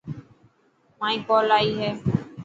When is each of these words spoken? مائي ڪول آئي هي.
مائي 0.99 1.15
ڪول 1.27 1.47
آئي 1.59 1.69
هي. 1.79 1.91